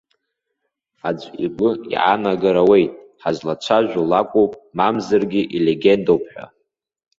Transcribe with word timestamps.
Аӡә 1.09 1.27
игәы 1.45 1.69
иаанагар 1.93 2.57
ауеит 2.61 2.91
ҳазлацәажәо 3.21 4.01
лакәуп, 4.09 4.51
мамзаргьы 4.77 5.41
илегендоуп 5.55 6.23
ҳәа. 6.31 6.45